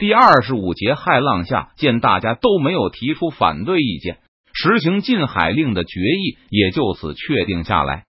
[0.00, 4.16] 第二十五节骇浪下，见大家都没有提出反对意见，
[4.54, 8.04] 实行禁海令的决议也就此确定下来。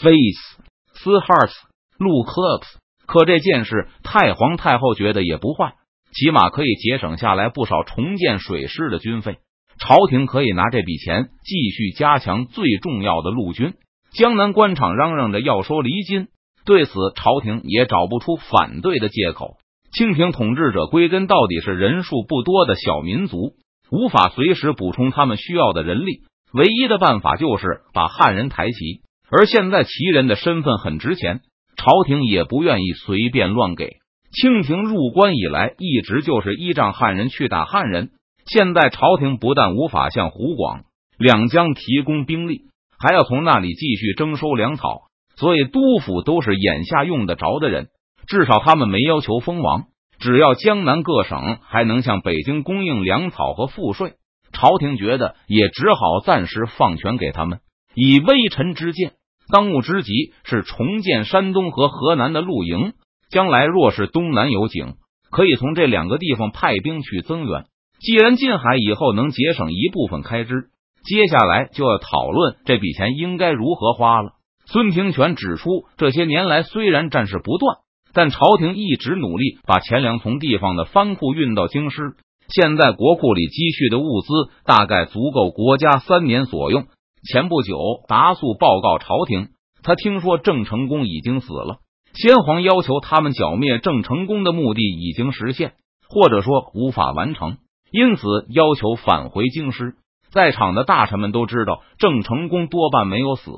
[0.00, 0.62] Face
[0.94, 1.52] 斯 Hearts
[1.98, 5.74] 陆克斯，可这件事太皇太后觉得也不坏，
[6.14, 9.36] 起码可以节省下来不少重建水师的军费。
[9.78, 13.74] 朝廷可以拿这笔钱继续加强最重要的陆军。
[14.12, 16.28] 江南官场嚷嚷着要收离金，
[16.64, 19.58] 对此朝廷也找不出反对的借口。
[19.94, 23.52] 清廷统治者归根到底是人数不多的小民族，
[23.92, 26.22] 无法随时补充他们需要的人力。
[26.52, 29.02] 唯一的办法就是把汉人抬旗。
[29.30, 31.40] 而现在旗人的身份很值钱，
[31.76, 33.98] 朝廷也不愿意随便乱给。
[34.32, 38.10] 清廷入关以来，一直就是依仗汉人去打汉人。
[38.46, 40.82] 现在朝廷不但无法向湖广
[41.18, 42.62] 两江提供兵力，
[42.98, 45.02] 还要从那里继续征收粮草，
[45.36, 47.88] 所以督府都是眼下用得着的人。
[48.26, 49.84] 至少他们没要求封王，
[50.18, 54.14] 只要江南各省还能向北京供应粮草和赋税，
[54.52, 57.60] 朝廷觉得也只好暂时放权给他们。
[57.94, 59.12] 以微臣之见，
[59.52, 62.92] 当务之急是重建山东和河南的陆营。
[63.30, 64.94] 将来若是东南有井，
[65.30, 67.64] 可以从这两个地方派兵去增援。
[67.98, 70.68] 既然近海以后能节省一部分开支，
[71.04, 74.32] 接下来就要讨论这笔钱应该如何花了。
[74.66, 77.78] 孙廷权指出，这些年来虽然战事不断，
[78.14, 82.14] 但朝廷一直努力把钱粮从地方的藩库运到京师。
[82.48, 84.28] 现在国库里积蓄的物资
[84.64, 86.86] 大概足够国家三年所用。
[87.26, 89.48] 前不久，达素报告朝廷，
[89.82, 91.78] 他听说郑成功已经死了。
[92.12, 95.72] 先皇要求他们剿灭郑成功的目的已经实现，
[96.08, 97.56] 或者说无法完成。
[97.90, 99.94] 因此，要求返回京师。
[100.30, 103.50] 在场的大臣们都知道，郑成功多半没有死，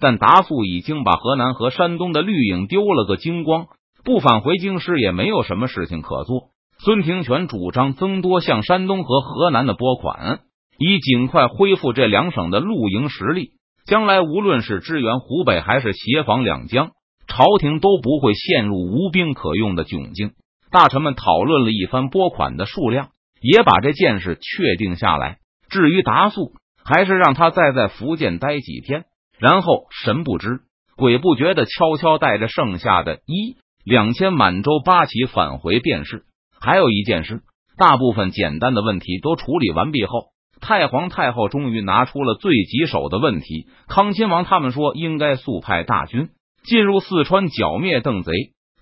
[0.00, 3.68] 但达素已经把河南和山东的绿影丢了个精光，
[4.04, 6.50] 不返回京师也没有什么事情可做。
[6.78, 10.40] 孙廷权主张增多向山东和河南的拨款，
[10.78, 13.52] 以尽快恢复这两省的露营实力。
[13.86, 16.90] 将来无论是支援湖北还是协防两江，
[17.26, 20.32] 朝廷都不会陷入无兵可用的窘境。
[20.70, 23.08] 大臣们讨论了一番拨款的数量。
[23.44, 25.38] 也把这件事确定下来。
[25.68, 26.52] 至于达素，
[26.84, 29.04] 还是让他再在福建待几天，
[29.36, 30.60] 然后神不知
[30.94, 36.24] 鬼不觉的悄悄带着剩下的一两千满洲八旗返回便是。
[36.60, 37.42] 还有一件事，
[37.76, 40.26] 大部分简单的问题都处理完毕后，
[40.60, 43.66] 太皇太后终于拿出了最棘手的问题。
[43.88, 46.28] 康亲王他们说应该速派大军
[46.64, 48.32] 进入四川剿灭邓贼，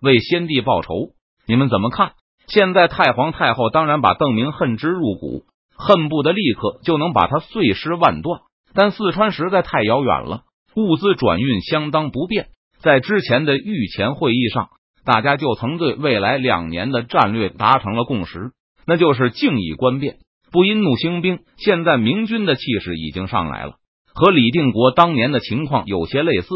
[0.03, 1.13] 为先帝报仇。
[1.47, 2.13] 你们怎么看？
[2.47, 5.45] 现在太皇太后当然把邓明恨之入骨，
[5.75, 8.41] 恨不得立刻就能把他碎尸万段。
[8.75, 10.43] 但四川实在太遥远了，
[10.77, 12.49] 物资转运相当不便。
[12.81, 14.69] 在之前的御前会议上，
[15.05, 18.53] 大家就曾对未来两年的战略达成了共识，
[18.87, 20.17] 那就是静以观变，
[20.53, 21.41] 不因怒兴兵。
[21.57, 23.75] 现在明军的气势已经上来了，
[24.15, 26.49] 和李定国当年的情况有些类似。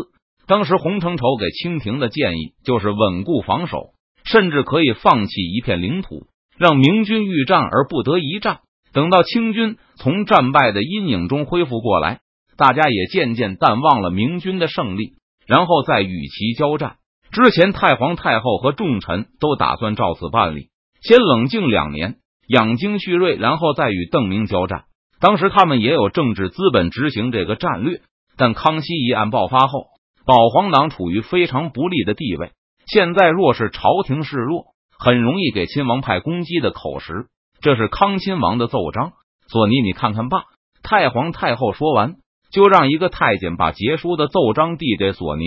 [0.46, 3.94] 当时洪承畴给清廷的建议就是稳固防守。
[4.26, 8.60] 甚至可以放弃一片领土，让明军欲战而不得一战。
[8.94, 12.20] 等到清军从战败的阴影中恢复过来，
[12.56, 15.12] 大家也渐渐淡忘了明军的胜利，
[15.46, 16.96] 然后再与其交战。
[17.34, 20.68] 之前太皇太后和众臣都打算照此办理，
[21.02, 24.84] 先冷静两年，养精蓄锐，然后再与邓明交战。
[25.18, 28.02] 当时他们也有政治资本执行这个战略，
[28.36, 29.86] 但康熙一案爆发后，
[30.24, 32.52] 保皇党处于非常不利的地位。
[32.86, 37.26] 现在若是朝廷示弱，很容易给亲王派攻击的口实。
[37.60, 39.10] 这是康亲王的奏章。
[39.48, 40.44] 索尼，你看看吧。
[40.84, 42.14] 太皇太后说完，
[42.52, 45.42] 就让一个太监把结书的奏章递给索尼。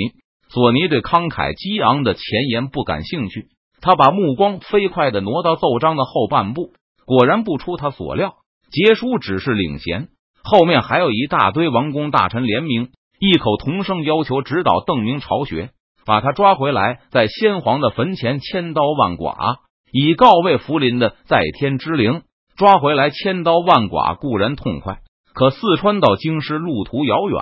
[0.50, 3.50] 索尼对慷慨激昂的前言不感兴趣，
[3.82, 6.72] 他把目光飞快的挪到奏章的后半部。
[7.06, 8.36] 果然不出他所料，
[8.72, 10.08] 结书只是领衔，
[10.44, 15.72] 后面还有一大堆王公大臣联名，异口同声要求指导邓明巢穴。
[16.06, 19.60] 把他抓回来，在先皇的坟前千刀万剐，
[19.92, 22.22] 以告慰福临的在天之灵。
[22.56, 25.00] 抓回来千刀万剐固然痛快，
[25.34, 27.42] 可四川到京师路途遥远，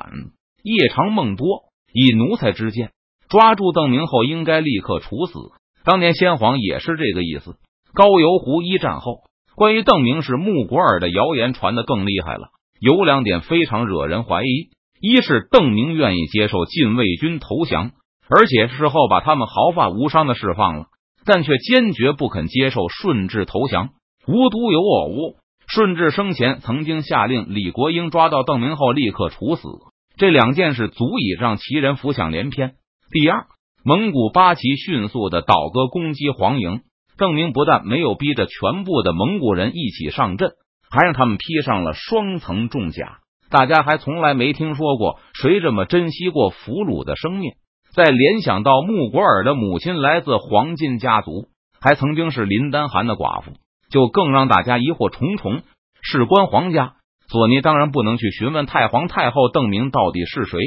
[0.63, 1.65] 夜长梦多。
[1.97, 2.91] 以奴才之见，
[3.35, 5.33] 抓住邓明后应该立刻处死。
[5.83, 7.57] 当年先皇也是这个意思。
[7.93, 9.23] 高邮湖一战后，
[9.57, 12.47] 关于邓明是穆果尔的谣言传得更厉害了。
[12.79, 14.69] 有两点非常惹人怀疑：
[15.01, 17.91] 一是邓明愿意接受禁卫军投降。
[18.29, 20.85] 而且事后把他们毫发无伤的释放了，
[21.25, 23.89] 但却坚决不肯接受顺治投降。
[24.29, 25.35] 无独有偶，
[25.67, 29.67] 顺治生前曾经下令李国英抓到邓明后立刻处死。
[30.15, 32.75] 这两件事足以让其人浮想联翩。
[33.17, 33.45] 第二，
[33.85, 36.81] 蒙古八旗迅速的倒戈攻击黄营，
[37.17, 40.51] 邓明不但没有逼着全部的蒙古人一起上阵，
[40.91, 43.19] 还让他们披上了双层重甲。
[43.49, 47.53] 大家还从来没听说过谁这么珍惜过俘虏的生命。
[47.93, 51.47] 再联想到穆果尔的母亲来自黄金家族，
[51.79, 53.53] 还曾经是林丹汗的寡妇，
[53.89, 55.61] 就更让大家疑惑重重。
[56.01, 56.95] 事关皇家，
[57.29, 60.59] 索尼当然不能去询问太皇太后邓明到底是谁。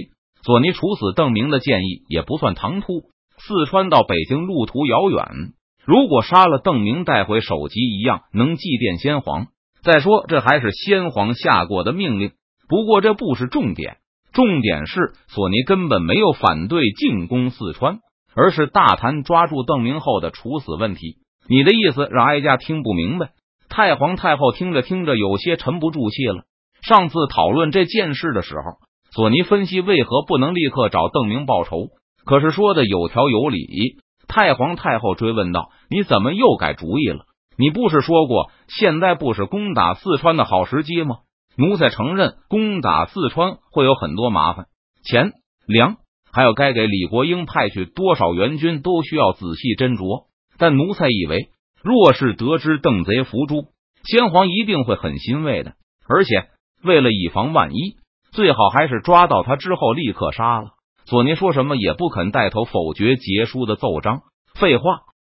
[0.48, 3.02] 索尼处死邓明的建议也不算唐突。
[3.36, 5.52] 四川到北京路途遥远，
[5.84, 9.48] 如果杀了邓明带回首级一样能祭奠先皇。
[9.82, 12.30] 再说，这还是先皇下过的命令。
[12.66, 13.98] 不过这不是重点，
[14.32, 17.98] 重点是索尼根本没有反对进攻四川，
[18.34, 21.18] 而是大谈抓住邓明后的处死问题。
[21.46, 23.32] 你的意思让哀家听不明白。
[23.68, 26.44] 太皇太后听着听着有些沉不住气了。
[26.80, 28.87] 上次讨论这件事的时候，
[29.18, 31.88] 索尼分析为何不能立刻找邓明报仇，
[32.24, 33.96] 可是说的有条有理。
[34.28, 37.24] 太皇太后追问道：“你怎么又改主意了？
[37.56, 41.16] 你不是说过现在不是攻打四川的好时机吗？”
[41.58, 44.66] 奴才承认，攻打四川会有很多麻烦，
[45.02, 45.32] 钱
[45.66, 45.96] 粮，
[46.32, 50.26] 还有该给李国英派去多少援军，都需要仔细斟酌。
[50.58, 51.48] 但奴才以为，
[51.82, 53.66] 若是得知邓贼伏诛，
[54.04, 55.72] 先皇一定会很欣慰的。
[56.08, 56.50] 而且，
[56.84, 57.96] 为了以防万一，
[58.38, 60.68] 最好还是抓到他之后立刻杀了。
[61.06, 64.20] 索尼说什么也不肯带头否决杰书的奏章。
[64.54, 64.84] 废话，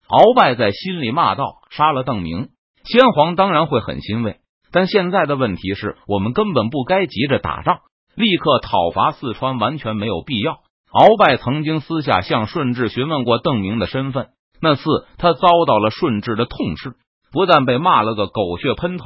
[0.08, 2.52] 鳌拜在心里骂道：“杀了邓明，
[2.86, 4.38] 先皇当然会很欣慰。”
[4.72, 7.80] 但现在的问题是我们根本不该急着打仗，
[8.16, 10.60] 立刻讨伐四川完全没有必要。
[10.94, 14.30] 鳌拜曾经私下向顺治询问过邓明的身份，
[14.62, 14.84] 那次
[15.18, 16.94] 他遭到了顺治的痛斥，
[17.34, 19.04] 不但被骂了个狗血喷头，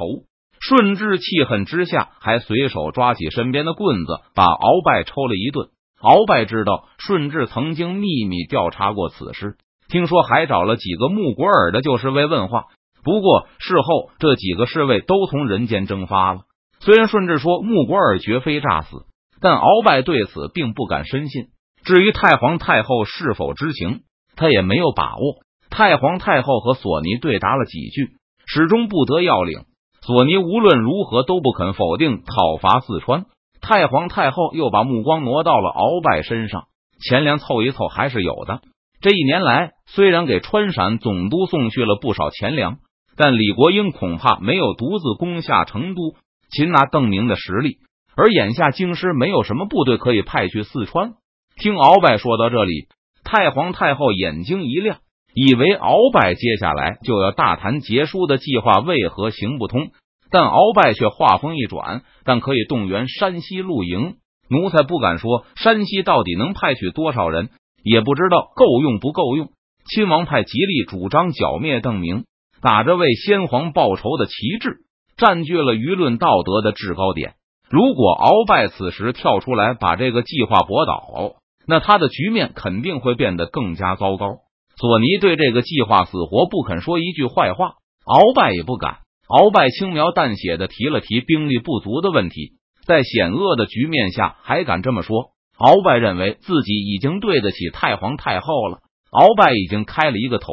[0.68, 5.68] 顺治气恨之下还随手抓起身边的棍子把鳌拜抽了一顿。
[6.00, 9.58] 鳌拜知道顺治曾经秘密调查过此事，
[9.88, 12.64] 听说还找了几个穆果尔的旧侍卫问话。
[13.04, 16.40] 不过事后，这几个侍卫都从人间蒸发了。
[16.80, 19.06] 虽然顺治说穆果尔绝非诈死，
[19.40, 21.44] 但鳌拜对此并不敢深信。
[21.84, 24.00] 至于太皇太后是否知情，
[24.34, 25.22] 他也没有把握。
[25.70, 28.16] 太皇太后和索尼对答了几句，
[28.46, 29.60] 始终不得要领。
[30.06, 33.26] 索尼无论如何都不肯否定讨伐四川。
[33.60, 36.64] 太皇太后又把目光挪到了鳌拜身上，
[37.00, 38.60] 钱粮凑一凑还是有的。
[39.00, 42.78] 这一年来，虽然给川陕总督送去了不少钱粮。
[43.18, 46.14] 但李国英恐怕没有独自攻下成都、
[46.50, 47.78] 擒拿邓明的实力，
[48.14, 51.14] 而眼下京师没有什么部队可以派去四川。
[51.56, 52.88] 听鳌拜说到这里，
[53.24, 54.98] 太皇太后眼睛一亮，
[55.36, 59.90] 以为鳌拜接下来就要大谈结束的计划为何行不通，
[60.30, 64.14] 但鳌拜却话锋一转，但可以动员山西露营。
[64.48, 67.50] 奴才不敢说山西到底能派去多少人，
[67.82, 69.50] 也不知道够用不够用。
[69.84, 72.24] 亲王派极力主张剿灭邓明。
[72.62, 74.78] 打着为先皇报仇的旗帜，
[75.18, 77.34] 占据了舆论道德的制高点。
[77.68, 81.34] 如果鳌拜此时跳出来把这个计划驳倒，
[81.66, 84.38] 那他的局面肯定会变得更加糟糕。
[84.78, 88.98] 索尼对这个计划死活不肯说一句坏话，鳌拜也不敢。
[89.26, 92.52] 鳌拜轻描淡写的提了提兵力不足的问题，
[92.86, 98.78] 在险恶的局面下还敢这么说，鳌拜认为自己已经对得起太皇太后了。
[99.10, 100.52] 鳌拜已经开了一个头。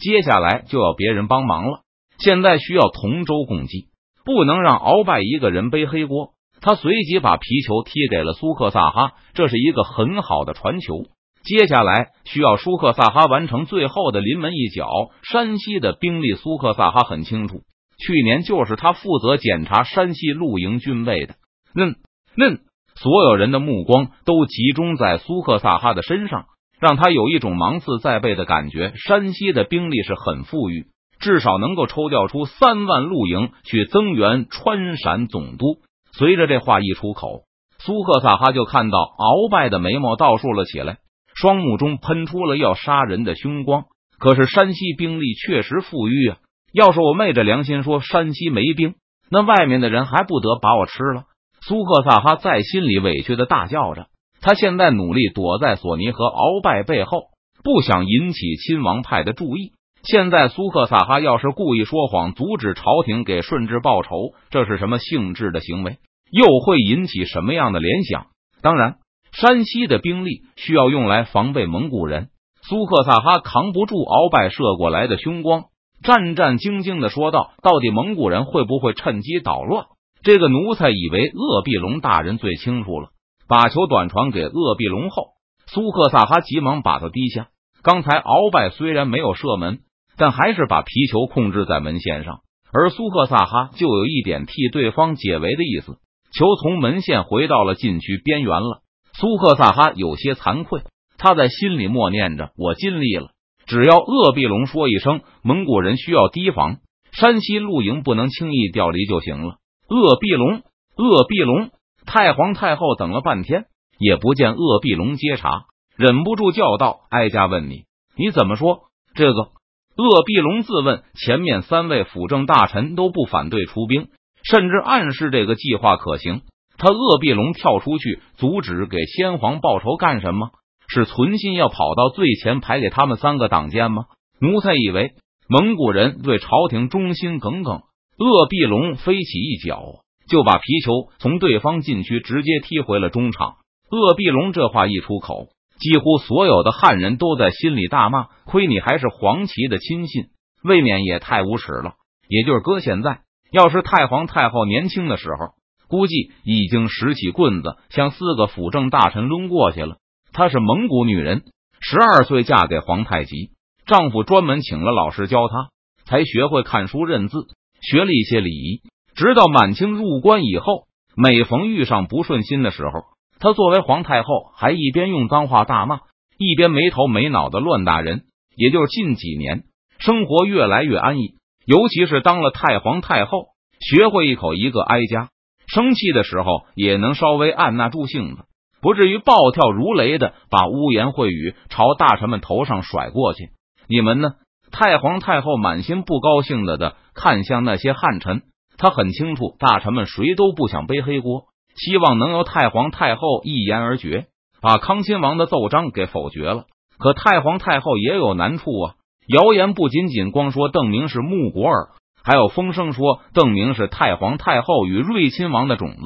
[0.00, 1.80] 接下来就要别人帮忙了，
[2.18, 3.88] 现在需要同舟共济，
[4.24, 6.30] 不能让鳌拜一个人背黑锅。
[6.60, 11.04] 他随即把皮球踢给了苏克萨哈，这是一个很好的传球。
[11.44, 14.88] 接下来需要苏克萨哈完成最后的临门一脚。
[15.30, 17.60] 山西的兵力，苏克萨哈很清楚，
[17.98, 21.34] 去年就是他负责检查山西露营军备的。
[21.76, 21.96] 嗯
[22.36, 22.58] 嗯，
[22.96, 26.46] 所有人的目光都集中在苏克萨哈的身上。
[26.80, 28.92] 让他有一种芒刺在背的感觉。
[28.96, 35.78] 山西的兵力是很富裕，至少能够抽调出三万露营去增援川陕总督。
[36.12, 37.44] 随着这话一出口，
[37.78, 40.98] 苏克萨哈就看到鳌拜的眉毛倒竖了起来，
[41.34, 43.84] 双目中喷出了要杀人的凶光。
[44.18, 46.38] 可是山西兵力确实富裕啊！
[46.72, 48.94] 要是我昧着良心说山西没兵，
[49.30, 51.24] 那外面的人还不得把我吃了？
[51.60, 54.06] 苏克萨哈在心里委屈的大叫着。
[54.40, 57.28] 他现在努力躲在索尼和鳌拜背后，
[57.62, 59.72] 不想引起亲王派的注意。
[60.02, 65.96] 现在苏克萨哈要是故意说谎，阻止朝廷给顺治报仇，这是什么性质的行为？
[66.30, 68.26] 又会引起什么样的联想？
[68.60, 68.96] 当然，
[69.34, 72.28] 山西的兵力需要用来防备蒙古人。
[72.62, 75.64] 苏克萨哈扛不住鳌拜射过来的凶光，
[76.02, 79.86] 战战兢兢的说道：“到底蒙古人会不会趁机捣乱？
[80.22, 83.08] 这个奴才以为鄂必龙大人最清楚了。”
[83.46, 85.32] 把球短传给鄂必龙后，
[85.66, 87.48] 苏克萨哈急忙把他低下。
[87.82, 89.80] 刚才鳌拜虽然没有射门，
[90.16, 92.38] 但还是把皮球控制在门线上。
[92.72, 95.98] 而苏克萨哈就有一点替对方解围的意思，
[96.32, 98.83] 球从门线回到了禁区边缘了。
[99.16, 100.82] 苏克萨哈有些惭愧，
[101.18, 103.30] 他在心里默念着：“我尽力了，
[103.66, 106.78] 只要鄂必龙说一声，蒙古人需要提防，
[107.12, 109.56] 山西露营不能轻易调离就行了。”
[109.88, 110.62] 鄂必龙，
[110.96, 111.70] 鄂必龙，
[112.06, 113.66] 太皇太后等了半天，
[113.98, 115.66] 也不见鄂必龙接茬，
[115.96, 117.84] 忍不住叫道：“哀家问你，
[118.16, 119.48] 你怎么说这个？”
[119.96, 124.08] 鄂必龙自问，前面三位辅政大臣都不反对出兵，
[124.42, 126.42] 甚至暗示这个计划可行。
[126.76, 130.50] 他鄂必龙跳出去阻止，给先皇报仇干什么？
[130.88, 134.04] 是存心要跑到最前排给他们三个挡箭吗？
[134.40, 135.12] 奴才以为
[135.48, 137.82] 蒙古人对朝廷忠心耿耿。
[138.16, 139.80] 鄂必龙飞起一脚，
[140.28, 143.56] 就把皮球从对方禁区直接踢回了中场。
[143.90, 145.48] 鄂必龙这话一出口。
[145.80, 150.26] 几乎所有的汉人都在心里大骂：“亏你还是黄旗的亲信，
[150.62, 151.94] 未免也太无耻了。”
[152.28, 155.54] 也就是搁现在，要是太皇太后年轻的时候，
[155.94, 159.98] 估计已经拾起棍子向四个辅政大臣抡过去了。
[160.32, 161.44] 她是蒙古女人，
[161.80, 163.52] 十二岁嫁给皇太极，
[163.86, 165.68] 丈夫专门请了老师教她，
[166.04, 167.46] 才学会看书认字，
[167.80, 168.82] 学了一些礼仪。
[169.14, 173.04] 直到满清入关以后，每逢遇上不顺心的时候。
[173.38, 176.00] 她作为皇太后，还一边用脏话大骂，
[176.38, 178.24] 一边没头没脑的乱打人。
[178.56, 179.62] 也就是近几年，
[180.00, 181.34] 生活越来越安逸，
[181.64, 183.46] 尤其是当了太皇太后，
[183.78, 185.28] 学会一口一个哀家，
[185.66, 188.44] 生气的时候也能稍微按捺住性子，
[188.80, 193.50] 不至于暴跳如雷的把污言秽语朝大臣们头上甩过去。
[193.88, 194.34] 你们呢？
[194.70, 198.42] 太皇太后满心不高兴的的看向那些汉臣，
[198.76, 201.44] 他很清楚，大臣们谁都不想背黑锅。
[201.76, 204.26] 希望能由太皇太后一言而决，
[204.60, 206.64] 把康亲王的奏章给否决了。
[206.98, 208.94] 可太皇太后也有难处啊！
[209.28, 211.88] 谣言不仅仅光说邓明是穆国尔，
[212.24, 216.02] 还有风声说邓明是太皇太后与睿亲王的种子。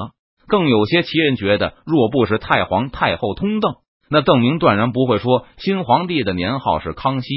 [0.48, 3.76] 更有些奇人觉得，若不是太皇太后通邓，
[4.10, 7.28] 那邓明断然不会说新皇帝的年号是康熙。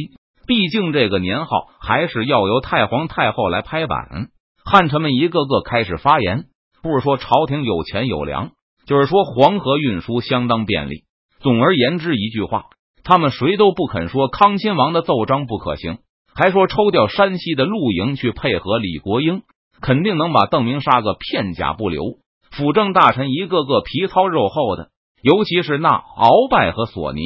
[0.47, 4.29] 毕竟这个年号还是要由太皇太后来拍板。
[4.65, 6.45] 汉臣们一个个开始发言。
[6.81, 8.53] 不是说朝廷有钱有粮，
[8.87, 11.03] 就是说黄河运输相当便利。
[11.39, 12.65] 总而言之，一句话，
[13.03, 15.99] 他们谁都不肯说康亲王的奏章不可行，
[16.33, 19.43] 还说抽调山西的陆营去配合李国英，
[19.81, 22.03] 肯定能把邓明杀个片甲不留。
[22.51, 24.89] 辅政大臣一个个皮糙肉厚的，
[25.21, 27.21] 尤其是那鳌拜和索尼，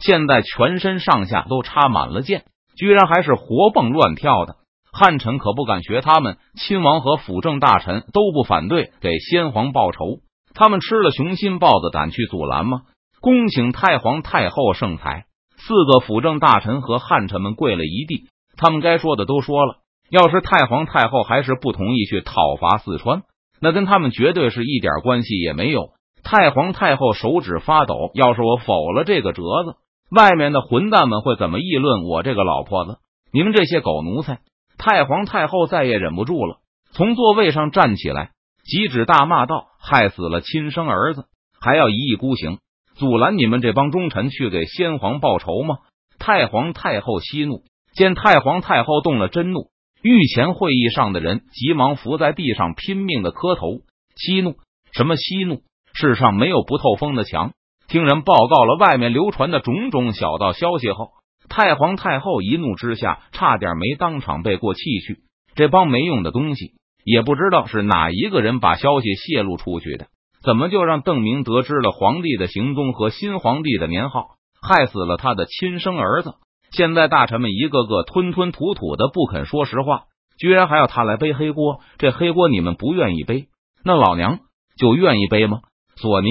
[0.00, 2.44] 现在全身上下都插满了箭，
[2.76, 4.56] 居然还是活蹦乱跳的。
[4.92, 10.20] 汉臣可不敢学他们，亲王和辅政大臣都不反对给先皇报仇，
[10.54, 12.82] 他们吃了雄心豹子胆去阻拦吗？
[13.20, 15.24] 恭请太皇太后圣裁！
[15.56, 19.76] 四个辅政大臣和汉臣们跪了一地，他们该说的都说了。
[20.10, 23.22] 要是太皇太后还是不同意去讨伐四川，
[23.60, 25.90] 那跟他们绝对是一点关系也没有。
[26.22, 29.76] 太皇太后手指发抖，要是我否了这个折子，
[30.10, 32.98] 外面的混蛋们会怎么议论我这个老婆子？
[33.32, 34.38] 你们这些狗奴才！
[34.78, 36.58] 太皇太后再也忍不住了，
[36.92, 38.30] 从座位上站起来，
[38.64, 41.24] 急指大骂道：“害死了亲生儿子，
[41.60, 42.58] 还要一意孤行，
[42.94, 45.78] 阻拦你们这帮忠臣去给先皇报仇吗？”
[46.18, 47.62] 太皇太后息怒，
[47.94, 49.68] 见太皇太后动了真怒，
[50.02, 53.82] 御前会议上的人急忙伏在地上拼命的磕头。
[54.16, 54.56] 息怒
[54.92, 55.62] 什么息怒？
[55.92, 57.52] 世上没有不透风的墙。
[57.86, 61.10] 听人报告了外面流传的种种小道消息后。
[61.48, 65.18] 太皇太后一怒之下，差点没当场背过气去。
[65.54, 66.72] 这帮没用的东西，
[67.04, 70.06] 也不知道是哪一个人把消息泄露出去的，
[70.42, 76.34] 怎么就让邓明得知了皇帝的行踪和新皇帝的年号，害死了他的亲生儿子？
[76.76, 81.80] 现在大臣们一个个吞吞吐吐的，不肯说实话，居然还要他来背黑锅。
[81.98, 83.46] 这黑锅你们不愿意背，
[83.84, 84.40] 那老娘
[84.76, 85.60] 就愿意背吗？
[85.94, 86.28] 索尼、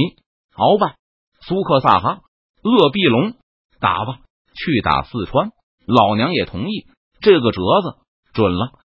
[0.56, 0.96] 鳌拜、
[1.40, 2.20] 苏克萨哈、
[2.62, 3.36] 鄂必龙，
[3.80, 4.20] 打吧！
[4.54, 5.52] 去打四川，
[5.88, 6.88] 老娘也同意。
[7.22, 7.98] 这个折子
[8.34, 8.83] 准了。